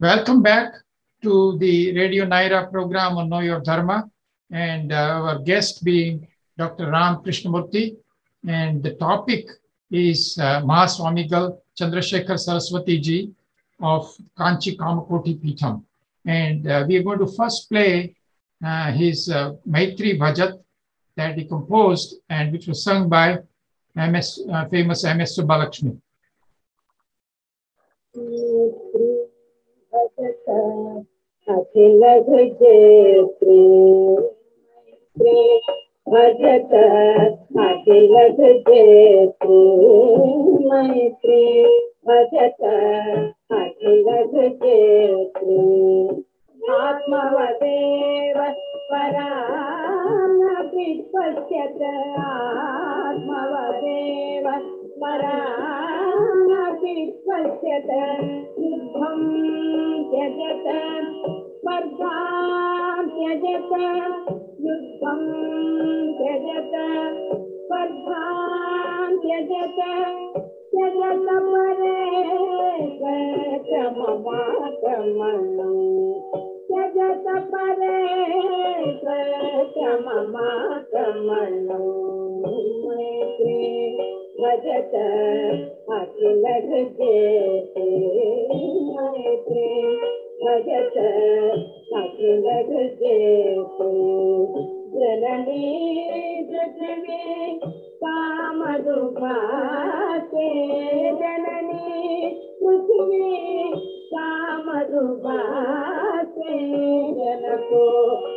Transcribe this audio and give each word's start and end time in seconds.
Welcome 0.00 0.42
back 0.42 0.72
to 1.22 1.56
the 1.58 1.96
Radio 1.96 2.24
Nyra 2.26 2.70
program 2.70 3.18
on 3.18 3.28
Know 3.28 3.40
Your 3.40 3.60
Dharma, 3.60 4.10
and 4.50 4.92
uh, 4.92 4.96
our 4.96 5.38
guest 5.38 5.84
being 5.84 6.26
Dr. 6.58 6.90
Ram 6.90 7.22
Krishnamurti. 7.22 7.96
And 8.46 8.82
the 8.82 8.94
topic 8.94 9.46
is 9.90 10.36
uh, 10.40 10.62
Mahaswamigal 10.62 11.58
Chandrasekhar 11.78 12.38
Saraswati 12.38 12.98
ji 12.98 13.30
of 13.80 14.12
Kanchi 14.36 14.76
Kamakoti 14.76 15.38
Pitham. 15.38 15.84
And 16.26 16.66
uh, 16.66 16.84
we 16.88 16.96
are 16.96 17.02
going 17.02 17.20
to 17.20 17.28
first 17.28 17.68
play 17.68 18.16
uh, 18.64 18.90
his 18.92 19.28
uh, 19.30 19.52
Maitri 19.68 20.18
Bhajat 20.18 20.60
that 21.16 21.38
he 21.38 21.44
composed 21.44 22.16
and 22.28 22.50
which 22.52 22.66
was 22.66 22.82
sung 22.82 23.08
by 23.08 23.38
MS, 23.94 24.40
uh, 24.50 24.64
famous 24.68 25.04
MS 25.04 25.38
Subbalakshmi. 25.38 25.96
अखिल 30.24 32.02
भुजेत्री 32.26 33.70
भजत 36.12 36.74
अखिल 37.62 38.14
भुजेत्री 38.36 39.56
मैत्री 40.68 41.40
भजत 42.08 42.62
अखिल 43.58 44.06
भुजेत्री 44.32 45.58
आत्मवदेव 46.70 48.38
परामपि 48.92 50.86
पश्यत 51.14 51.82
आत्मवदेव 52.26 54.46
परामपि 55.02 55.91
पश्यत 56.82 57.90
युद्धं 58.58 59.20
त्यजत 60.10 60.66
स्पर्धां 61.50 63.04
त्यजत 63.08 63.70
युद्धं 64.64 65.20
त्यजत 66.18 66.74
स्पर्धां 67.66 69.08
त्यजत 69.22 69.78
त्यजत 70.74 71.26
परे 71.52 71.96
त्यजत 76.68 77.26
परे 77.52 77.96
क्रममाक्रमणम् 79.74 82.01
वदत 84.42 84.94
अखिल 85.96 86.38
मैत्रे 86.44 87.10
भजत 90.42 90.96
अखिल 91.98 92.42
जननी 94.94 95.68
जगने 96.50 97.52
काम 98.04 98.64
दुभाते 98.82 100.48
जननी 101.20 102.34
मुझे 102.62 103.70
काम 104.12 104.72
दुभाते 104.90 106.58
जनको 107.18 108.31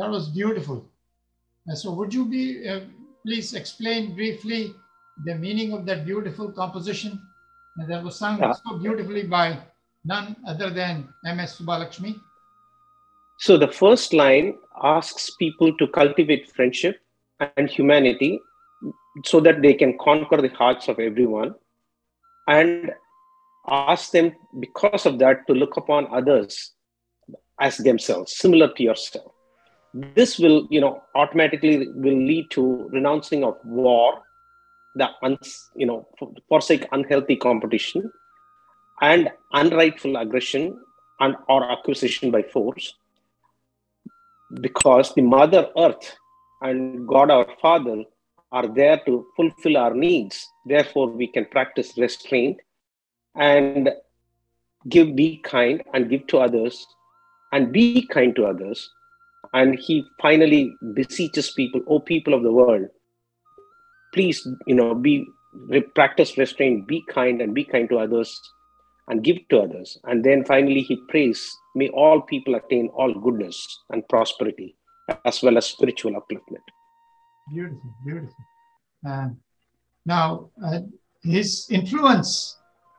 That 0.00 0.10
was 0.10 0.28
beautiful. 0.30 0.82
And 1.66 1.76
so, 1.76 1.92
would 1.92 2.14
you 2.14 2.24
be 2.24 2.66
uh, 2.66 2.80
please 3.24 3.52
explain 3.52 4.14
briefly 4.14 4.74
the 5.26 5.34
meaning 5.34 5.74
of 5.74 5.84
that 5.86 6.06
beautiful 6.06 6.50
composition 6.50 7.20
that 7.88 8.02
was 8.02 8.16
sung 8.16 8.38
Yeah. 8.38 8.52
so 8.52 8.78
beautifully 8.78 9.24
by 9.24 9.58
none 10.04 10.36
other 10.46 10.70
than 10.70 11.06
M.S. 11.26 11.58
Subbalakshmi? 11.58 12.14
So 13.40 13.58
the 13.58 13.68
first 13.68 14.14
line 14.14 14.54
asks 14.82 15.30
people 15.38 15.76
to 15.76 15.86
cultivate 15.88 16.50
friendship 16.50 17.00
and 17.56 17.68
humanity 17.68 18.40
so 19.24 19.40
that 19.40 19.60
they 19.60 19.74
can 19.74 19.98
conquer 19.98 20.40
the 20.40 20.54
hearts 20.60 20.88
of 20.88 20.98
everyone 20.98 21.54
and 22.48 22.90
ask 23.68 24.12
them 24.12 24.32
because 24.60 25.04
of 25.04 25.18
that 25.18 25.46
to 25.46 25.52
look 25.52 25.76
upon 25.76 26.06
others 26.10 26.72
as 27.60 27.76
themselves 27.78 28.36
similar 28.36 28.72
to 28.72 28.82
yourself 28.82 29.32
this 29.94 30.38
will 30.38 30.66
you 30.70 30.80
know 30.80 31.02
automatically 31.14 31.88
will 31.94 32.16
lead 32.16 32.50
to 32.50 32.88
renouncing 32.92 33.44
of 33.44 33.56
war 33.64 34.22
the 34.94 35.08
uns, 35.22 35.70
you 35.74 35.86
know 35.86 36.06
forsake 36.48 36.86
unhealthy 36.92 37.36
competition 37.36 38.10
and 39.00 39.30
unrightful 39.54 40.20
aggression 40.20 40.78
and 41.20 41.36
or 41.48 41.70
acquisition 41.70 42.30
by 42.30 42.42
force. 42.42 42.94
Because 44.60 45.14
the 45.14 45.22
mother 45.22 45.68
earth 45.76 46.16
and 46.60 47.06
god 47.06 47.30
our 47.30 47.46
father 47.60 48.04
are 48.52 48.66
there 48.66 49.00
to 49.06 49.26
fulfill 49.36 49.76
our 49.76 49.94
needs. 49.94 50.46
Therefore 50.66 51.08
we 51.08 51.28
can 51.28 51.46
practice 51.46 51.96
restraint 51.96 52.58
and 53.36 53.90
give 54.88 55.14
be 55.14 55.38
kind 55.38 55.82
and 55.94 56.10
give 56.10 56.26
to 56.28 56.38
others 56.38 56.86
and 57.52 57.72
be 57.72 58.06
kind 58.06 58.34
to 58.36 58.46
others 58.46 58.90
and 59.52 59.78
he 59.78 60.04
finally 60.20 60.76
beseeches 60.94 61.50
people 61.50 61.80
oh 61.88 62.00
people 62.00 62.34
of 62.34 62.42
the 62.42 62.52
world 62.52 62.86
please 64.14 64.46
you 64.66 64.74
know 64.74 64.94
be 64.94 65.26
practice 65.94 66.36
restraint 66.38 66.86
be 66.86 67.02
kind 67.12 67.40
and 67.42 67.54
be 67.54 67.64
kind 67.64 67.88
to 67.88 67.98
others 67.98 68.40
and 69.08 69.24
give 69.24 69.38
to 69.48 69.60
others 69.60 69.98
and 70.04 70.24
then 70.24 70.44
finally 70.44 70.80
he 70.80 70.96
prays 71.08 71.48
may 71.74 71.88
all 71.88 72.20
people 72.20 72.54
attain 72.54 72.88
all 72.94 73.12
goodness 73.14 73.56
and 73.90 74.08
prosperity 74.08 74.76
as 75.24 75.42
well 75.42 75.58
as 75.58 75.66
spiritual 75.66 76.12
upliftment 76.12 76.76
Beautiful, 77.50 77.94
beautiful. 78.04 78.44
Uh, 79.06 79.28
now, 80.06 80.50
uh, 80.64 80.80
his 81.22 81.66
influence, 81.70 82.58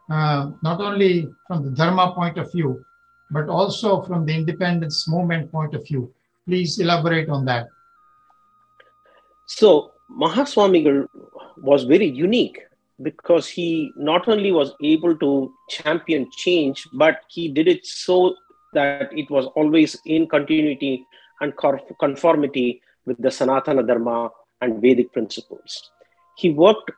uh, 0.09 0.51
not 0.61 0.81
only 0.81 1.29
from 1.47 1.63
the 1.63 1.71
Dharma 1.71 2.13
point 2.13 2.37
of 2.37 2.51
view, 2.51 2.83
but 3.31 3.47
also 3.47 4.01
from 4.01 4.25
the 4.25 4.35
independence 4.35 5.07
movement 5.07 5.51
point 5.51 5.73
of 5.73 5.87
view. 5.87 6.13
Please 6.47 6.79
elaborate 6.79 7.29
on 7.29 7.45
that. 7.45 7.67
So 9.45 9.91
Mahaswamigal 10.09 11.07
was 11.57 11.83
very 11.83 12.07
unique 12.07 12.59
because 13.01 13.47
he 13.47 13.91
not 13.95 14.27
only 14.27 14.51
was 14.51 14.73
able 14.83 15.15
to 15.17 15.53
champion 15.69 16.29
change, 16.31 16.87
but 16.93 17.21
he 17.29 17.47
did 17.47 17.67
it 17.67 17.85
so 17.85 18.35
that 18.73 19.09
it 19.11 19.29
was 19.29 19.45
always 19.55 19.99
in 20.05 20.27
continuity 20.27 21.05
and 21.41 21.53
conformity 21.99 22.81
with 23.05 23.17
the 23.17 23.29
Sanatana 23.29 23.85
Dharma 23.85 24.29
and 24.61 24.81
Vedic 24.81 25.11
principles. 25.11 25.91
He 26.37 26.51
worked 26.51 26.91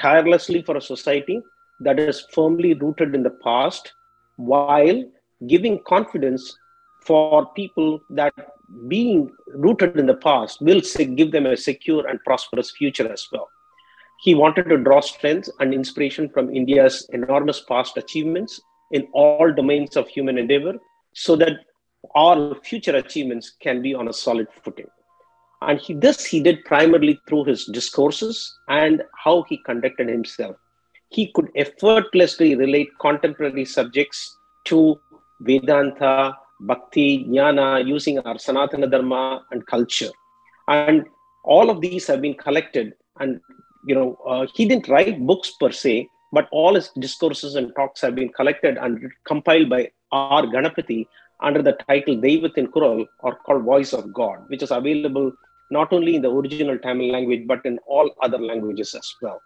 tirelessly 0.00 0.62
for 0.62 0.76
a 0.76 0.80
society 0.80 1.40
that 1.80 1.98
is 1.98 2.26
firmly 2.32 2.74
rooted 2.74 3.14
in 3.14 3.22
the 3.22 3.36
past 3.44 3.92
while 4.36 5.04
giving 5.46 5.82
confidence 5.86 6.56
for 7.00 7.46
people 7.54 8.02
that 8.10 8.34
being 8.88 9.30
rooted 9.54 9.96
in 9.96 10.06
the 10.06 10.14
past 10.14 10.60
will 10.60 10.80
give 11.14 11.32
them 11.32 11.46
a 11.46 11.56
secure 11.56 12.06
and 12.06 12.22
prosperous 12.24 12.70
future 12.70 13.10
as 13.12 13.26
well. 13.32 13.48
He 14.20 14.34
wanted 14.34 14.68
to 14.68 14.76
draw 14.76 15.00
strength 15.00 15.48
and 15.60 15.72
inspiration 15.72 16.28
from 16.28 16.54
India's 16.54 17.08
enormous 17.12 17.60
past 17.60 17.96
achievements 17.96 18.60
in 18.90 19.08
all 19.12 19.52
domains 19.52 19.96
of 19.96 20.08
human 20.08 20.36
endeavor 20.36 20.74
so 21.14 21.36
that 21.36 21.60
all 22.14 22.54
future 22.56 22.96
achievements 22.96 23.56
can 23.60 23.82
be 23.82 23.94
on 23.94 24.08
a 24.08 24.12
solid 24.12 24.48
footing. 24.62 24.86
And 25.62 25.78
he, 25.78 25.94
this 25.94 26.24
he 26.24 26.40
did 26.40 26.64
primarily 26.64 27.20
through 27.28 27.44
his 27.44 27.66
discourses 27.66 28.54
and 28.68 29.02
how 29.24 29.44
he 29.48 29.58
conducted 29.64 30.08
himself. 30.08 30.56
He 31.08 31.32
could 31.34 31.50
effortlessly 31.56 32.54
relate 32.54 32.88
contemporary 33.00 33.64
subjects 33.64 34.38
to 34.66 35.00
Vedanta, 35.40 36.36
Bhakti, 36.60 37.24
Jnana, 37.24 37.86
using 37.86 38.18
our 38.20 38.34
Sanatana 38.34 38.90
Dharma 38.90 39.44
and 39.50 39.66
culture. 39.66 40.10
And 40.68 41.06
all 41.44 41.70
of 41.70 41.80
these 41.80 42.06
have 42.06 42.20
been 42.20 42.34
collected. 42.34 42.94
And, 43.18 43.40
you 43.86 43.94
know, 43.94 44.18
uh, 44.28 44.46
he 44.54 44.66
didn't 44.66 44.88
write 44.88 45.20
books 45.26 45.52
per 45.58 45.70
se, 45.70 46.08
but 46.32 46.48
all 46.52 46.74
his 46.74 46.90
discourses 46.98 47.56
and 47.56 47.72
talks 47.74 48.00
have 48.02 48.14
been 48.14 48.28
collected 48.30 48.76
and 48.78 49.10
compiled 49.26 49.68
by 49.68 49.90
R. 50.12 50.42
Ganapati 50.42 51.06
under 51.42 51.62
the 51.62 51.72
title 51.88 52.16
Deivathin 52.16 52.68
Kural 52.68 53.06
or 53.20 53.36
called 53.36 53.64
Voice 53.64 53.92
of 53.92 54.12
God, 54.12 54.44
which 54.48 54.62
is 54.62 54.70
available 54.70 55.32
not 55.70 55.92
only 55.92 56.16
in 56.16 56.22
the 56.22 56.30
original 56.30 56.78
Tamil 56.78 57.12
language, 57.12 57.46
but 57.46 57.64
in 57.64 57.78
all 57.86 58.10
other 58.22 58.38
languages 58.38 58.94
as 58.94 59.14
well. 59.22 59.40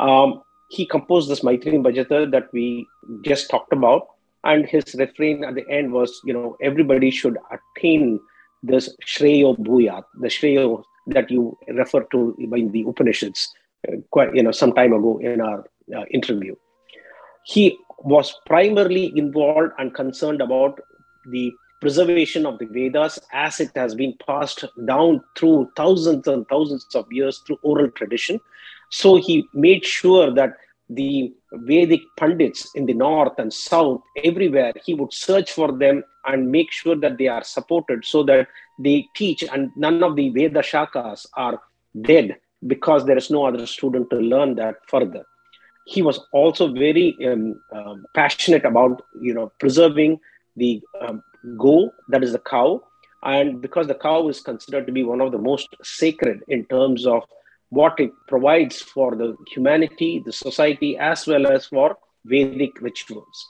Um, 0.00 0.42
he 0.70 0.86
composed 0.86 1.28
this 1.28 1.40
Maitri 1.40 1.72
Bhajata 1.82 2.30
that 2.30 2.52
we 2.52 2.86
just 3.22 3.50
talked 3.50 3.72
about, 3.72 4.08
and 4.44 4.66
his 4.66 4.94
refrain 4.94 5.44
at 5.44 5.54
the 5.54 5.68
end 5.70 5.92
was, 5.92 6.20
you 6.24 6.32
know, 6.32 6.56
everybody 6.62 7.10
should 7.10 7.36
attain 7.50 8.20
this 8.62 8.94
Shreyo 9.06 9.56
Bhuyat, 9.58 10.04
the 10.20 10.28
Shreyo 10.28 10.82
that 11.08 11.30
you 11.30 11.56
refer 11.68 12.02
to 12.12 12.36
in 12.38 12.70
the 12.72 12.84
Upanishads, 12.86 13.52
uh, 13.88 13.96
quite, 14.10 14.34
you 14.34 14.42
know, 14.42 14.52
some 14.52 14.72
time 14.72 14.92
ago 14.92 15.18
in 15.18 15.40
our 15.40 15.64
uh, 15.96 16.04
interview. 16.10 16.54
He 17.44 17.78
was 18.00 18.34
primarily 18.46 19.12
involved 19.16 19.72
and 19.78 19.94
concerned 19.94 20.40
about 20.40 20.80
the 21.30 21.52
preservation 21.80 22.44
of 22.44 22.58
the 22.58 22.66
Vedas 22.66 23.18
as 23.32 23.60
it 23.60 23.70
has 23.74 23.94
been 23.94 24.14
passed 24.26 24.64
down 24.86 25.22
through 25.36 25.70
thousands 25.76 26.26
and 26.26 26.46
thousands 26.48 26.86
of 26.94 27.06
years 27.10 27.38
through 27.46 27.58
oral 27.62 27.90
tradition. 27.90 28.40
So 28.90 29.16
he 29.16 29.48
made 29.54 29.84
sure 29.84 30.32
that 30.34 30.54
the 30.90 31.32
Vedic 31.52 32.00
Pandits 32.16 32.70
in 32.74 32.86
the 32.86 32.94
north 32.94 33.38
and 33.38 33.52
south, 33.52 34.00
everywhere, 34.24 34.72
he 34.84 34.94
would 34.94 35.12
search 35.12 35.52
for 35.52 35.72
them 35.72 36.02
and 36.26 36.50
make 36.50 36.72
sure 36.72 36.96
that 36.96 37.18
they 37.18 37.28
are 37.28 37.44
supported 37.44 38.04
so 38.04 38.22
that 38.24 38.48
they 38.78 39.06
teach 39.14 39.42
and 39.42 39.70
none 39.76 40.02
of 40.02 40.16
the 40.16 40.30
Veda 40.30 40.60
Shakas 40.60 41.26
are 41.36 41.60
dead 42.02 42.36
because 42.66 43.04
there 43.04 43.16
is 43.16 43.30
no 43.30 43.46
other 43.46 43.66
student 43.66 44.10
to 44.10 44.16
learn 44.16 44.54
that 44.56 44.76
further. 44.88 45.24
He 45.86 46.02
was 46.02 46.20
also 46.32 46.72
very 46.72 47.16
um, 47.26 47.60
um, 47.72 48.04
passionate 48.14 48.64
about, 48.64 49.02
you 49.20 49.32
know, 49.32 49.52
preserving 49.58 50.20
the 50.56 50.82
um, 51.00 51.22
go, 51.56 51.90
that 52.08 52.22
is 52.22 52.32
the 52.32 52.40
cow. 52.40 52.82
And 53.22 53.60
because 53.60 53.86
the 53.86 53.94
cow 53.94 54.28
is 54.28 54.40
considered 54.40 54.86
to 54.86 54.92
be 54.92 55.02
one 55.02 55.20
of 55.20 55.32
the 55.32 55.38
most 55.38 55.68
sacred 55.82 56.42
in 56.48 56.64
terms 56.66 57.06
of 57.06 57.22
what 57.70 57.98
it 58.00 58.10
provides 58.26 58.80
for 58.80 59.14
the 59.14 59.36
humanity, 59.52 60.22
the 60.24 60.32
society, 60.32 60.96
as 60.96 61.26
well 61.26 61.46
as 61.46 61.66
for 61.66 61.96
Vedic 62.24 62.80
rituals. 62.80 63.46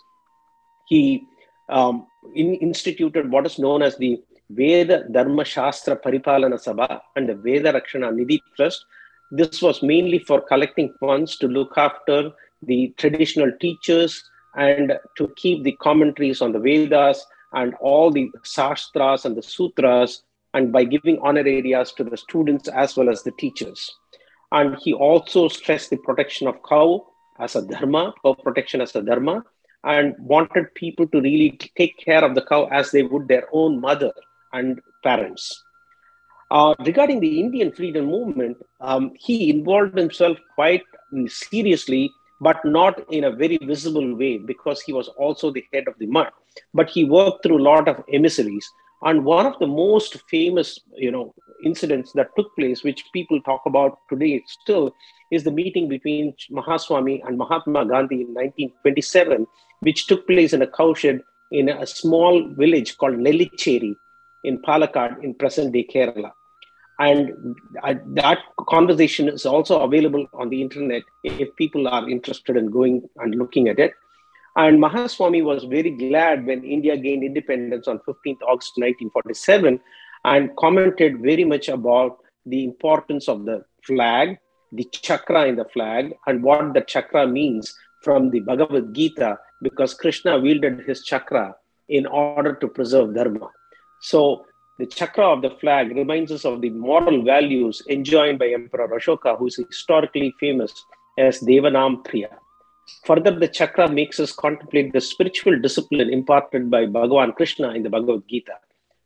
He 0.89 1.25
um, 1.69 2.07
in, 2.35 2.55
instituted 2.55 3.31
what 3.31 3.47
is 3.47 3.59
known 3.59 3.83
as 3.83 3.97
the 3.97 4.21
Veda 4.51 5.05
Dharma 5.11 5.45
Shastra 5.45 5.97
Paripalana 5.97 6.59
Sabha 6.63 7.01
and 7.17 7.29
the 7.29 7.35
Veda 7.35 7.73
Rakshana 7.73 8.11
Nidhi 8.11 8.41
Trust. 8.57 8.85
This 9.31 9.61
was 9.61 9.83
mainly 9.83 10.21
for 10.21 10.41
collecting 10.41 10.95
funds 10.99 11.37
to 11.39 11.49
look 11.49 11.77
after 11.77 12.31
the 12.63 12.95
traditional 12.97 13.53
teachers 13.61 14.23
and 14.57 14.99
to 15.17 15.33
keep 15.37 15.63
the 15.65 15.73
commentaries 15.73 16.41
on 16.41 16.53
the 16.53 16.59
Vedas 16.59 17.25
and 17.53 17.75
all 17.75 18.11
the 18.11 18.31
Shastras 18.43 19.25
and 19.25 19.37
the 19.37 19.43
Sutras, 19.43 20.23
and 20.55 20.73
by 20.73 20.85
giving 20.85 21.19
honorarias 21.21 21.93
to 21.93 22.05
the 22.05 22.17
students 22.17 22.69
as 22.69 22.97
well 22.97 23.11
as 23.11 23.23
the 23.23 23.33
teachers. 23.33 23.95
And 24.53 24.77
he 24.77 24.95
also 24.95 25.49
stressed 25.49 25.91
the 25.91 25.99
protection 25.99 26.49
of 26.49 26.63
cow 26.69 27.07
as 27.39 27.57
a 27.57 27.63
dharma, 27.63 28.15
cow 28.23 28.35
protection 28.35 28.81
as 28.81 28.95
a 28.97 29.03
dharma, 29.03 29.45
and 29.85 30.15
wanted 30.19 30.75
people 30.75 31.07
to 31.09 31.21
really 31.21 31.59
take 31.77 31.99
care 31.99 32.25
of 32.25 32.35
the 32.35 32.43
cow 32.43 32.65
as 32.67 32.91
they 32.91 33.03
would 33.03 33.29
their 33.29 33.47
own 33.53 33.81
mother 33.81 34.13
and 34.53 34.81
parents. 35.03 35.65
Uh, 36.51 36.75
regarding 36.87 37.21
the 37.21 37.41
Indian 37.41 37.71
freedom 37.73 38.07
movement, 38.07 38.57
um, 38.81 39.13
he 39.19 39.51
involved 39.51 39.97
himself 39.97 40.39
quite 40.55 40.83
seriously, 41.27 42.11
but 42.41 42.57
not 42.65 43.01
in 43.13 43.25
a 43.25 43.31
very 43.31 43.59
visible 43.59 44.15
way 44.17 44.39
because 44.39 44.81
he 44.81 44.93
was 44.93 45.09
also 45.09 45.51
the 45.51 45.65
head 45.73 45.85
of 45.87 45.95
the 45.99 46.07
Math. 46.07 46.33
But 46.73 46.89
he 46.89 47.05
worked 47.05 47.43
through 47.43 47.59
a 47.59 47.69
lot 47.71 47.87
of 47.87 48.03
emissaries 48.13 48.67
and 49.03 49.25
one 49.25 49.47
of 49.47 49.59
the 49.59 49.67
most 49.67 50.21
famous, 50.29 50.79
you 50.95 51.11
know, 51.11 51.35
incidents 51.65 52.13
that 52.13 52.31
took 52.37 52.55
place, 52.57 52.83
which 52.83 53.05
people 53.13 53.41
talk 53.43 53.63
about 53.67 53.99
today 54.09 54.43
still, 54.47 54.93
is 55.31 55.45
the 55.45 55.51
meeting 55.51 55.89
between 55.89 56.35
Mahaswami 56.51 57.21
and 57.27 57.39
Mahatma 57.39 57.87
Gandhi 57.87 58.23
in 58.23 58.35
1927, 58.35 59.47
which 59.81 60.07
took 60.07 60.27
place 60.27 60.53
in 60.53 60.63
a 60.63 60.67
cowshed 60.67 61.23
in 61.51 61.69
a 61.69 61.87
small 61.87 62.49
village 62.55 62.97
called 62.99 63.15
Nelicheri 63.15 63.97
in 64.45 64.61
Palakkad 64.63 65.23
in 65.23 65.35
present-day 65.35 65.87
Kerala. 65.93 66.33
And 66.99 67.57
uh, 67.83 67.95
that 68.15 68.39
conversation 68.69 69.29
is 69.29 69.47
also 69.47 69.81
available 69.81 70.27
on 70.35 70.49
the 70.49 70.61
internet 70.61 71.05
if 71.23 71.55
people 71.55 71.87
are 71.87 72.09
interested 72.09 72.57
in 72.57 72.71
going 72.71 73.09
and 73.19 73.37
looking 73.37 73.69
at 73.69 73.79
it. 73.79 73.93
And 74.59 74.83
Mahaswami 74.83 75.45
was 75.45 75.63
very 75.63 75.91
glad 75.91 76.45
when 76.45 76.65
India 76.65 76.97
gained 76.97 77.23
independence 77.23 77.87
on 77.87 78.01
15th 78.01 78.43
August 78.43 78.73
1947 78.75 79.79
and 80.25 80.57
commented 80.57 81.21
very 81.21 81.45
much 81.45 81.69
about 81.69 82.19
the 82.45 82.65
importance 82.65 83.29
of 83.29 83.45
the 83.45 83.65
flag, 83.87 84.37
the 84.73 84.83
chakra 84.91 85.47
in 85.47 85.55
the 85.55 85.65
flag, 85.67 86.13
and 86.27 86.43
what 86.43 86.75
the 86.75 86.81
chakra 86.81 87.25
means 87.25 87.73
from 88.03 88.31
the 88.31 88.41
Bhagavad 88.41 88.93
Gita, 88.93 89.39
because 89.63 89.95
Krishna 89.95 90.41
wielded 90.41 90.81
his 90.81 91.05
chakra 91.05 91.55
in 91.89 92.05
order 92.07 92.53
to 92.55 92.67
preserve 92.67 93.15
dharma. 93.15 93.49
So 94.01 94.45
the 94.81 94.87
chakra 94.87 95.25
of 95.25 95.41
the 95.41 95.51
flag 95.61 95.95
reminds 95.95 96.33
us 96.33 96.45
of 96.45 96.63
the 96.63 96.71
moral 96.71 97.23
values 97.23 97.81
enjoined 97.89 98.41
by 98.41 98.49
Emperor 98.49 98.89
Ashoka, 98.89 99.39
who 99.39 99.47
is 99.47 99.55
historically 99.55 100.35
famous 100.41 100.85
as 101.17 101.39
Devanam 101.39 102.05
Priya. 102.05 102.39
Further, 103.05 103.39
the 103.39 103.49
chakra 103.49 103.89
makes 103.89 104.21
us 104.21 104.33
contemplate 104.33 104.93
the 104.93 105.01
spiritual 105.01 105.59
discipline 105.59 106.11
imparted 106.11 106.71
by 106.71 106.87
Bhagavan 106.87 107.35
Krishna 107.35 107.71
in 107.71 107.83
the 107.83 107.91
Bhagavad 107.91 108.23
Gita. 108.29 108.55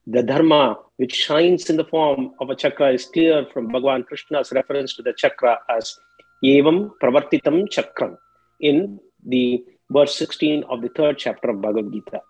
The 0.06 0.22
dharma, 0.22 0.78
which 0.96 1.14
shines 1.14 1.70
in 1.70 1.76
the 1.76 1.84
form 1.84 2.32
of 2.40 2.50
a 2.50 2.56
chakra, 2.56 2.92
is 2.92 3.04
clear 3.06 3.46
from 3.52 3.68
Bhagavan 3.68 4.06
Krishna's 4.06 4.52
reference 4.52 4.94
to 4.96 5.02
the 5.02 5.12
chakra 5.12 5.58
as 5.68 5.96
Evam 6.44 6.90
Pravartitam 7.00 7.68
Chakram 7.68 8.16
in 8.60 8.98
the 9.26 9.64
verse 9.90 10.16
16 10.16 10.64
of 10.64 10.82
the 10.82 10.88
third 10.90 11.18
chapter 11.18 11.50
of 11.50 11.60
Bhagavad 11.60 11.92
Gita. 11.92 12.20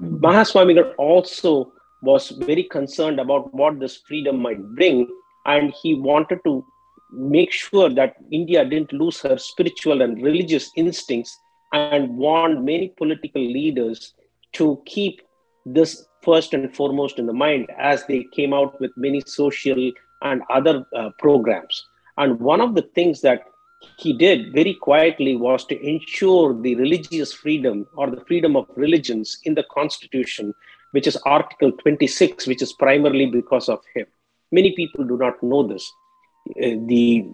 Mm-hmm. 0.00 0.94
Also 0.98 1.72
was 2.02 2.30
very 2.30 2.64
concerned 2.64 3.20
about 3.20 3.54
what 3.54 3.78
this 3.78 3.98
freedom 4.08 4.42
might 4.42 4.60
bring, 4.74 5.08
and 5.46 5.72
he 5.80 5.94
wanted 5.94 6.40
to 6.44 6.64
make 7.12 7.52
sure 7.52 7.90
that 7.90 8.16
India 8.30 8.64
didn't 8.64 8.92
lose 8.92 9.20
her 9.20 9.38
spiritual 9.38 10.02
and 10.02 10.22
religious 10.22 10.70
instincts 10.76 11.38
and 11.72 12.16
warned 12.16 12.64
many 12.64 12.88
political 12.88 13.42
leaders 13.42 14.14
to 14.52 14.82
keep 14.86 15.22
this 15.64 16.06
first 16.22 16.54
and 16.54 16.74
foremost 16.74 17.18
in 17.18 17.26
the 17.26 17.32
mind 17.32 17.70
as 17.78 18.04
they 18.06 18.24
came 18.34 18.52
out 18.52 18.80
with 18.80 18.90
many 18.96 19.22
social 19.26 19.92
and 20.22 20.42
other 20.50 20.84
uh, 20.96 21.10
programs. 21.18 21.86
And 22.16 22.38
one 22.40 22.60
of 22.60 22.74
the 22.74 22.82
things 22.94 23.20
that 23.22 23.44
he 23.98 24.12
did 24.12 24.52
very 24.52 24.74
quietly 24.74 25.36
was 25.36 25.64
to 25.66 25.80
ensure 25.80 26.60
the 26.60 26.74
religious 26.76 27.32
freedom 27.32 27.86
or 27.96 28.10
the 28.10 28.24
freedom 28.26 28.56
of 28.56 28.66
religions 28.76 29.38
in 29.44 29.54
the 29.54 29.64
constitution, 29.72 30.54
which 30.92 31.06
is 31.06 31.16
Article 31.24 31.72
26, 31.72 32.46
which 32.46 32.62
is 32.62 32.72
primarily 32.74 33.26
because 33.26 33.68
of 33.68 33.80
him. 33.94 34.06
Many 34.52 34.74
people 34.76 35.04
do 35.04 35.16
not 35.16 35.42
know 35.42 35.66
this. 35.66 35.90
Uh, 36.50 36.76
the 36.86 37.26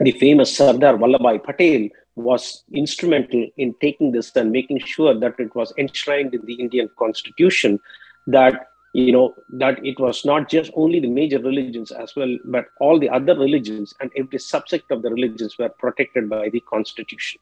the 0.00 0.12
famous 0.12 0.56
Sardar 0.56 0.96
Vallabhbhai 0.98 1.42
Patel 1.44 1.88
was 2.16 2.64
instrumental 2.72 3.46
in 3.56 3.74
taking 3.80 4.12
this 4.12 4.34
and 4.36 4.50
making 4.50 4.78
sure 4.80 5.18
that 5.18 5.38
it 5.38 5.54
was 5.54 5.72
enshrined 5.78 6.34
in 6.34 6.44
the 6.46 6.54
Indian 6.54 6.88
constitution 6.98 7.78
that 8.26 8.66
you 8.94 9.12
know 9.12 9.34
that 9.50 9.84
it 9.84 9.98
was 9.98 10.24
not 10.24 10.48
just 10.48 10.70
only 10.74 11.00
the 11.00 11.08
major 11.08 11.40
religions 11.40 11.90
as 11.90 12.14
well 12.14 12.36
but 12.44 12.66
all 12.80 12.98
the 12.98 13.08
other 13.08 13.36
religions 13.36 13.92
and 14.00 14.10
every 14.16 14.38
subsect 14.38 14.90
of 14.90 15.02
the 15.02 15.10
religions 15.10 15.56
were 15.58 15.68
protected 15.68 16.30
by 16.30 16.48
the 16.48 16.60
constitution. 16.60 17.40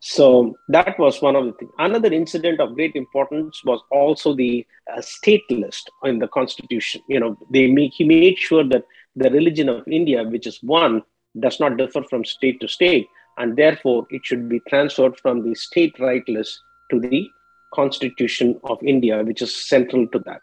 So 0.00 0.56
that 0.68 0.96
was 0.96 1.20
one 1.20 1.34
of 1.34 1.46
the 1.46 1.52
things 1.52 1.72
another 1.78 2.12
incident 2.12 2.60
of 2.60 2.74
great 2.74 2.94
importance 2.94 3.64
was 3.64 3.82
also 3.90 4.34
the 4.34 4.64
uh, 4.94 5.00
state 5.00 5.50
list 5.50 5.90
in 6.04 6.20
the 6.20 6.28
constitution. 6.28 7.02
You 7.08 7.18
know 7.18 7.36
they 7.50 7.66
make 7.66 7.94
he 7.94 8.04
made 8.04 8.38
sure 8.38 8.62
that 8.68 8.84
the 9.18 9.30
religion 9.30 9.68
of 9.68 9.86
India, 9.88 10.22
which 10.22 10.46
is 10.46 10.62
one, 10.62 11.02
does 11.40 11.60
not 11.60 11.76
differ 11.76 12.02
from 12.04 12.24
state 12.24 12.60
to 12.60 12.68
state, 12.68 13.06
and 13.38 13.56
therefore 13.56 14.06
it 14.10 14.24
should 14.24 14.48
be 14.48 14.60
transferred 14.68 15.18
from 15.20 15.42
the 15.42 15.54
state 15.54 15.98
right 15.98 16.26
list 16.28 16.60
to 16.90 17.00
the 17.00 17.28
Constitution 17.74 18.58
of 18.64 18.82
India, 18.82 19.22
which 19.22 19.42
is 19.42 19.54
central 19.54 20.06
to 20.08 20.18
that. 20.20 20.42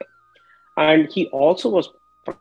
And 0.77 1.11
he 1.11 1.27
also 1.27 1.69
was 1.69 1.89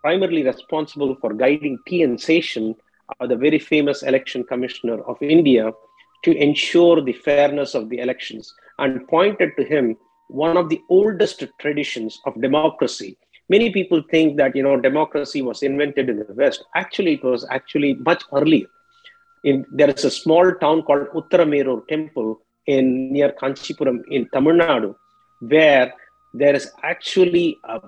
primarily 0.02 0.42
responsible 0.42 1.16
for 1.20 1.32
guiding 1.32 1.78
T.N. 1.86 2.16
Seshan, 2.16 2.74
uh, 3.20 3.26
the 3.26 3.36
very 3.36 3.58
famous 3.58 4.02
election 4.02 4.44
commissioner 4.44 5.02
of 5.04 5.16
India, 5.20 5.72
to 6.24 6.36
ensure 6.36 7.02
the 7.02 7.12
fairness 7.12 7.74
of 7.74 7.88
the 7.90 7.98
elections 7.98 8.52
and 8.78 9.06
pointed 9.08 9.50
to 9.56 9.64
him 9.64 9.96
one 10.28 10.56
of 10.56 10.68
the 10.68 10.80
oldest 10.88 11.44
traditions 11.60 12.18
of 12.26 12.40
democracy. 12.40 13.16
Many 13.48 13.70
people 13.70 14.02
think 14.10 14.36
that 14.38 14.56
you 14.56 14.62
know 14.62 14.80
democracy 14.80 15.42
was 15.42 15.62
invented 15.62 16.08
in 16.08 16.18
the 16.18 16.34
West. 16.34 16.64
Actually, 16.74 17.14
it 17.14 17.24
was 17.24 17.46
actually 17.50 17.94
much 17.94 18.22
earlier. 18.32 18.66
In, 19.44 19.66
there 19.70 19.90
is 19.90 20.04
a 20.04 20.10
small 20.10 20.52
town 20.54 20.82
called 20.82 21.08
Uttaramerur 21.08 21.86
Temple 21.88 22.40
in 22.66 23.12
near 23.12 23.32
Kanchipuram 23.32 24.02
in 24.10 24.26
Tamil 24.32 24.54
Nadu, 24.54 24.94
where 25.40 25.92
there 26.32 26.54
is 26.54 26.70
actually 26.82 27.58
a 27.68 27.80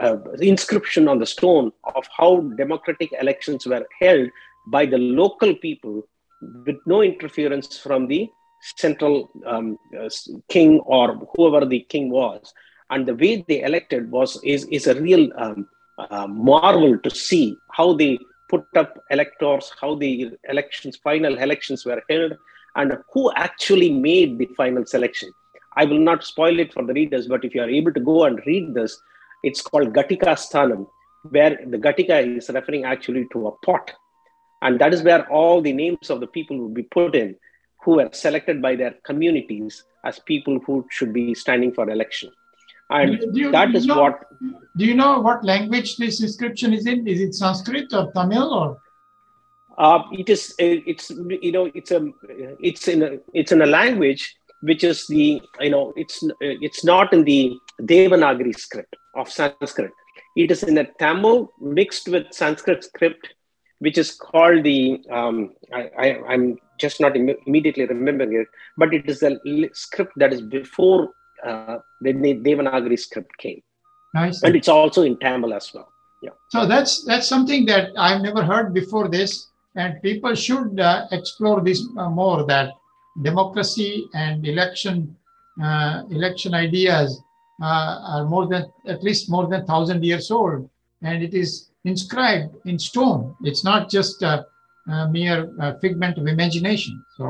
uh, 0.00 0.16
inscription 0.40 1.08
on 1.08 1.18
the 1.18 1.26
stone 1.26 1.72
of 1.94 2.06
how 2.16 2.40
democratic 2.56 3.12
elections 3.20 3.66
were 3.66 3.86
held 4.00 4.28
by 4.68 4.86
the 4.86 4.96
local 4.96 5.54
people 5.56 6.02
with 6.66 6.76
no 6.86 7.02
interference 7.02 7.78
from 7.78 8.06
the 8.06 8.28
central 8.76 9.30
um, 9.44 9.78
uh, 9.98 10.08
king 10.48 10.80
or 10.80 11.28
whoever 11.36 11.66
the 11.66 11.80
king 11.80 12.08
was 12.10 12.54
and 12.94 13.06
the 13.06 13.14
way 13.22 13.44
they 13.48 13.62
elected 13.62 14.10
was 14.10 14.40
is, 14.42 14.64
is 14.78 14.86
a 14.86 15.00
real 15.00 15.28
um, 15.36 15.68
uh, 15.98 16.26
marvel 16.26 16.98
to 16.98 17.10
see 17.10 17.56
how 17.72 17.92
they 17.92 18.18
put 18.48 18.64
up 18.76 18.98
electors 19.10 19.72
how 19.80 19.94
the 19.94 20.30
elections 20.48 20.96
final 20.96 21.38
elections 21.46 21.84
were 21.84 22.02
held 22.10 22.32
and 22.76 22.98
who 23.12 23.30
actually 23.46 23.90
made 23.90 24.38
the 24.38 24.48
final 24.56 24.84
selection 24.86 25.30
I 25.76 25.84
will 25.84 25.98
not 25.98 26.22
spoil 26.24 26.60
it 26.60 26.72
for 26.72 26.84
the 26.84 26.92
readers, 26.92 27.26
but 27.26 27.44
if 27.44 27.54
you 27.54 27.62
are 27.62 27.68
able 27.68 27.92
to 27.92 28.00
go 28.00 28.24
and 28.24 28.40
read 28.46 28.74
this, 28.74 29.00
it's 29.42 29.60
called 29.60 29.92
Gatika 29.92 30.36
Sthanam, 30.36 30.86
where 31.30 31.58
the 31.66 31.78
Gatika 31.78 32.36
is 32.36 32.48
referring 32.48 32.84
actually 32.84 33.26
to 33.32 33.48
a 33.48 33.52
pot. 33.66 33.92
And 34.62 34.78
that 34.80 34.94
is 34.94 35.02
where 35.02 35.30
all 35.30 35.60
the 35.60 35.72
names 35.72 36.10
of 36.10 36.20
the 36.20 36.26
people 36.26 36.58
will 36.58 36.68
be 36.68 36.84
put 36.84 37.14
in 37.14 37.36
who 37.82 37.96
were 37.96 38.08
selected 38.12 38.62
by 38.62 38.76
their 38.76 38.94
communities 39.04 39.84
as 40.04 40.18
people 40.20 40.58
who 40.60 40.86
should 40.90 41.12
be 41.12 41.34
standing 41.34 41.72
for 41.72 41.90
election. 41.90 42.30
And 42.90 43.18
Do 43.32 43.40
you- 43.40 43.50
that 43.52 43.72
do 43.72 43.78
is 43.78 43.86
know- 43.86 44.00
what 44.02 44.20
Do 44.76 44.84
you 44.84 44.94
know 44.94 45.20
what 45.20 45.44
language 45.44 45.96
this 45.96 46.20
inscription 46.22 46.72
is 46.74 46.86
in? 46.86 47.06
Is 47.06 47.20
it 47.20 47.34
Sanskrit 47.34 47.92
or 47.92 48.10
Tamil 48.12 48.48
or? 48.62 48.78
uh, 49.84 50.00
it 50.12 50.28
is 50.34 50.54
it's 50.58 51.10
you 51.44 51.50
know 51.54 51.64
it's 51.78 51.90
a 51.90 52.00
it's 52.68 52.86
in 52.92 53.02
a, 53.02 53.08
it's 53.40 53.50
in 53.54 53.60
a 53.62 53.66
language 53.66 54.22
which 54.68 54.84
is 54.90 54.98
the 55.14 55.24
you 55.64 55.70
know 55.70 55.92
it's 56.02 56.16
it's 56.40 56.84
not 56.90 57.12
in 57.16 57.24
the 57.30 57.40
devanagari 57.90 58.54
script 58.64 58.94
of 59.20 59.28
sanskrit 59.38 59.90
it 60.42 60.50
is 60.54 60.62
in 60.70 60.78
a 60.78 60.86
tamil 61.02 61.36
mixed 61.80 62.06
with 62.14 62.26
sanskrit 62.40 62.84
script 62.90 63.24
which 63.80 63.98
is 64.04 64.12
called 64.26 64.62
the 64.70 64.78
um, 65.18 65.36
I, 66.04 66.06
i'm 66.32 66.44
just 66.84 67.00
not 67.04 67.16
Im- 67.22 67.40
immediately 67.48 67.86
remembering 67.94 68.34
it 68.42 68.48
but 68.76 68.94
it 68.98 69.08
is 69.14 69.22
a 69.30 69.32
script 69.84 70.14
that 70.22 70.32
is 70.36 70.40
before 70.58 71.00
uh, 71.50 71.76
the 72.04 72.12
devanagari 72.46 72.98
script 73.06 73.34
came 73.44 73.60
Nice. 74.20 74.38
and 74.44 74.54
it's 74.58 74.68
also 74.78 75.02
in 75.10 75.16
tamil 75.24 75.52
as 75.60 75.68
well 75.74 75.88
Yeah. 76.24 76.30
So 76.48 76.66
that's 76.66 77.04
that's 77.04 77.28
something 77.28 77.66
that 77.66 77.90
I've 78.04 78.22
never 78.22 78.42
heard 78.42 78.72
before 78.72 79.08
this, 79.08 79.30
and 79.76 80.00
people 80.08 80.34
should 80.34 80.80
uh, 80.80 81.04
explore 81.12 81.60
this 81.68 81.80
uh, 81.98 82.08
more. 82.08 82.38
That 82.46 82.68
democracy 83.22 84.08
and 84.14 84.46
election 84.46 84.96
uh, 85.62 86.02
election 86.10 86.54
ideas 86.54 87.20
uh, 87.62 87.92
are 88.12 88.24
more 88.24 88.46
than 88.52 88.64
at 88.94 89.02
least 89.02 89.30
more 89.34 89.46
than 89.52 89.66
thousand 89.66 90.00
years 90.10 90.30
old, 90.30 90.68
and 91.02 91.22
it 91.22 91.34
is 91.34 91.50
inscribed 91.84 92.54
in 92.64 92.78
stone. 92.78 93.36
It's 93.42 93.64
not 93.70 93.90
just 93.90 94.22
a, 94.22 94.46
a 94.88 95.08
mere 95.10 95.40
uh, 95.60 95.74
figment 95.84 96.16
of 96.18 96.26
imagination. 96.26 96.94
So 97.18 97.24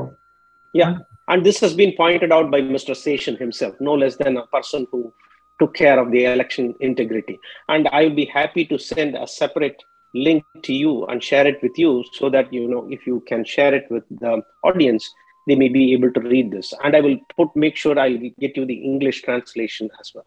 And 1.29 1.45
this 1.45 1.59
has 1.61 1.75
been 1.75 1.95
pointed 1.97 2.33
out 2.33 2.51
by 2.51 2.61
Mr. 2.61 2.95
Seshan 2.95 3.39
himself, 3.39 3.75
no 3.81 3.95
less 3.95 4.17
than 4.17 4.37
a 4.37 4.47
person 4.49 4.87
who 4.91 5.13
took 5.59 5.75
care 5.75 5.99
of 5.99 6.11
the 6.11 6.25
election 6.27 6.75
integrity. 6.81 7.39
And 7.69 7.89
I 7.89 8.05
will 8.05 8.15
be 8.15 8.27
happy 8.27 8.65
to 8.67 8.79
send 8.79 9.17
a 9.17 9.27
separate 9.27 9.83
link 10.15 10.45
to 10.63 10.73
you 10.73 11.07
and 11.07 11.23
share 11.23 11.47
it 11.47 11.63
with 11.63 11.73
you 11.77 12.05
so 12.13 12.29
that 12.31 12.53
you 12.53 12.69
know 12.69 12.87
if 12.91 13.07
you 13.07 13.23
can 13.27 13.45
share 13.45 13.75
it 13.75 13.87
with 13.91 14.05
the 14.11 14.43
audience, 14.63 15.09
they 15.47 15.55
may 15.55 15.69
be 15.69 15.93
able 15.93 16.13
to 16.13 16.21
read 16.21 16.51
this. 16.51 16.73
And 16.83 16.97
I 16.97 17.01
will 17.01 17.19
put 17.37 17.55
make 17.55 17.77
sure 17.77 17.99
I 17.99 18.17
get 18.41 18.57
you 18.57 18.65
the 18.67 18.75
English 18.75 19.23
translation 19.23 19.91
as 20.01 20.13
well. 20.15 20.27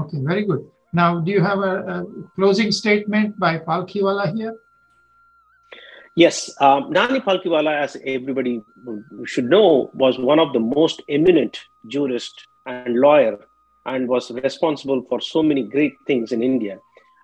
okay, 0.00 0.18
very 0.22 0.44
good. 0.44 0.66
Now, 0.92 1.20
do 1.20 1.30
you 1.30 1.42
have 1.42 1.58
a, 1.58 1.74
a 1.94 2.06
closing 2.34 2.72
statement 2.72 3.38
by 3.38 3.58
Palkhivala 3.58 4.34
here? 4.34 4.54
Yes, 6.18 6.50
um, 6.60 6.90
Nani 6.90 7.20
Palkhivala, 7.20 7.80
as 7.80 7.96
everybody 8.04 8.60
should 9.24 9.44
know, 9.44 9.88
was 9.94 10.18
one 10.18 10.40
of 10.40 10.52
the 10.52 10.58
most 10.58 11.00
eminent 11.08 11.60
jurist 11.86 12.34
and 12.66 12.96
lawyer 12.96 13.38
and 13.86 14.08
was 14.08 14.32
responsible 14.32 15.06
for 15.08 15.20
so 15.20 15.44
many 15.44 15.62
great 15.62 15.92
things 16.08 16.32
in 16.32 16.42
India. 16.42 16.80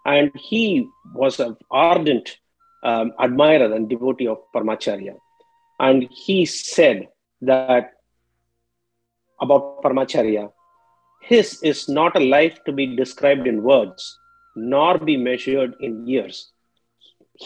And 0.06 0.30
he 0.36 0.88
was 1.12 1.40
an 1.40 1.56
ardent 1.72 2.38
um, 2.84 3.12
admirer 3.18 3.74
and 3.74 3.90
devotee 3.90 4.28
of 4.28 4.38
Paramacharya. 4.54 5.16
And 5.80 6.08
he 6.12 6.46
said 6.46 7.08
that 7.40 7.94
about 9.40 9.82
Paramacharya, 9.82 10.52
his 11.20 11.60
is 11.64 11.88
not 11.88 12.14
a 12.14 12.20
life 12.20 12.60
to 12.64 12.70
be 12.70 12.94
described 12.94 13.48
in 13.48 13.64
words, 13.64 14.20
nor 14.54 14.98
be 14.98 15.16
measured 15.16 15.74
in 15.80 16.06
years 16.06 16.52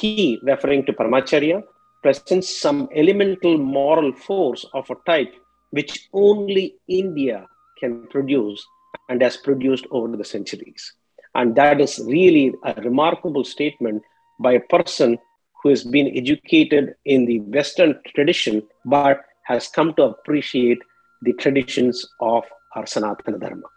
he, 0.01 0.39
referring 0.43 0.85
to 0.87 0.93
Paramacharya, 0.93 1.63
presents 2.03 2.49
some 2.65 2.89
elemental 2.95 3.59
moral 3.59 4.13
force 4.13 4.65
of 4.75 4.89
a 4.91 4.97
type 5.07 5.35
which 5.71 6.09
only 6.13 6.75
India 6.89 7.47
can 7.81 8.07
produce 8.09 8.65
and 9.09 9.21
has 9.23 9.37
produced 9.37 9.87
over 9.91 10.17
the 10.17 10.25
centuries. 10.25 10.93
And 11.35 11.55
that 11.57 11.81
is 11.81 12.01
really 12.07 12.55
a 12.65 12.75
remarkable 12.83 13.45
statement 13.45 14.03
by 14.41 14.53
a 14.53 14.61
person 14.61 15.19
who 15.63 15.69
has 15.71 15.85
been 15.85 16.17
educated 16.17 16.95
in 17.05 17.27
the 17.27 17.41
Western 17.41 17.99
tradition 18.15 18.63
but 18.85 19.21
has 19.45 19.69
come 19.69 19.93
to 19.95 20.05
appreciate 20.05 20.79
the 21.23 21.33
traditions 21.33 22.07
of 22.21 22.45
our 22.77 22.85
Sanatana 22.85 23.41
Dharma. 23.41 23.69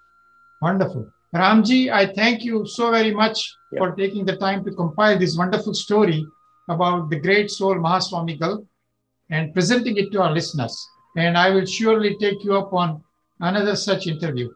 Wonderful. 0.61 1.11
Ramji, 1.33 1.91
I 1.91 2.07
thank 2.13 2.43
you 2.43 2.65
so 2.65 2.91
very 2.91 3.13
much 3.13 3.37
Yeah. 3.71 3.79
for 3.79 3.95
taking 3.95 4.25
the 4.25 4.35
time 4.37 4.63
to 4.65 4.71
compile 4.71 5.17
this 5.17 5.37
wonderful 5.37 5.73
story 5.73 6.25
about 6.67 7.09
the 7.09 7.19
great 7.19 7.49
soul 7.49 7.75
Mahaswamigal 7.75 8.65
and 9.29 9.53
presenting 9.53 9.95
it 9.97 10.11
to 10.11 10.21
our 10.21 10.31
listeners. 10.31 10.75
And 11.15 11.37
I 11.37 11.49
will 11.51 11.65
surely 11.65 12.17
take 12.17 12.43
you 12.43 12.57
up 12.57 12.73
on 12.73 13.01
another 13.39 13.75
such 13.75 14.07
interview. 14.07 14.49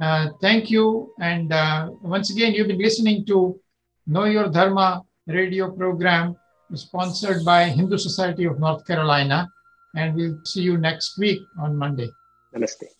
Uh, 0.00 0.28
thank 0.40 0.70
you. 0.70 1.12
And 1.20 1.52
uh, 1.52 1.90
once 2.02 2.30
again, 2.30 2.54
you've 2.54 2.68
been 2.68 2.78
listening 2.78 3.26
to 3.26 3.60
Know 4.06 4.24
Your 4.24 4.48
Dharma 4.48 5.02
radio 5.26 5.70
program 5.70 6.36
sponsored 6.74 7.44
by 7.44 7.64
Hindu 7.64 7.98
Society 7.98 8.44
of 8.44 8.58
North 8.58 8.86
Carolina. 8.86 9.48
And 9.96 10.14
we'll 10.14 10.38
see 10.44 10.62
you 10.62 10.78
next 10.78 11.18
week 11.18 11.42
on 11.58 11.76
Monday. 11.76 12.10
Namaste. 12.54 12.86